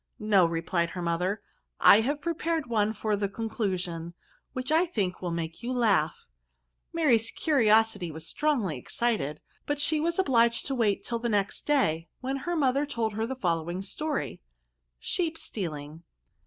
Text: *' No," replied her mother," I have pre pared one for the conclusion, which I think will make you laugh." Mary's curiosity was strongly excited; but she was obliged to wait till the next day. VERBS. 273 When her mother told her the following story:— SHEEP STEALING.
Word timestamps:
*' 0.17 0.19
No," 0.35 0.47
replied 0.47 0.89
her 0.89 1.01
mother," 1.03 1.43
I 1.79 1.99
have 2.01 2.21
pre 2.21 2.33
pared 2.33 2.65
one 2.65 2.91
for 2.91 3.15
the 3.15 3.29
conclusion, 3.29 4.15
which 4.51 4.71
I 4.71 4.87
think 4.87 5.21
will 5.21 5.29
make 5.29 5.61
you 5.61 5.71
laugh." 5.71 6.25
Mary's 6.91 7.29
curiosity 7.29 8.09
was 8.09 8.25
strongly 8.27 8.79
excited; 8.79 9.41
but 9.67 9.79
she 9.79 9.99
was 9.99 10.17
obliged 10.17 10.65
to 10.65 10.73
wait 10.73 11.03
till 11.03 11.19
the 11.19 11.29
next 11.29 11.67
day. 11.67 12.07
VERBS. 12.23 12.31
273 12.45 12.49
When 12.49 12.49
her 12.49 12.55
mother 12.59 12.85
told 12.87 13.13
her 13.13 13.27
the 13.27 13.39
following 13.39 13.83
story:— 13.83 14.41
SHEEP 14.99 15.37
STEALING. 15.37 16.01